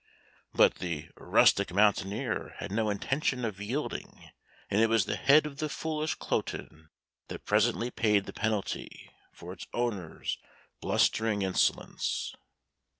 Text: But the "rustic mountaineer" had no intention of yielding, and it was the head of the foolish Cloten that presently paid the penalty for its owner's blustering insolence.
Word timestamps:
But 0.55 0.77
the 0.79 1.11
"rustic 1.15 1.71
mountaineer" 1.71 2.55
had 2.57 2.71
no 2.71 2.89
intention 2.89 3.45
of 3.45 3.61
yielding, 3.61 4.31
and 4.71 4.81
it 4.81 4.89
was 4.89 5.05
the 5.05 5.15
head 5.15 5.45
of 5.45 5.57
the 5.57 5.69
foolish 5.69 6.15
Cloten 6.15 6.89
that 7.27 7.45
presently 7.45 7.91
paid 7.91 8.25
the 8.25 8.33
penalty 8.33 9.11
for 9.31 9.53
its 9.53 9.67
owner's 9.73 10.39
blustering 10.79 11.43
insolence. 11.43 12.33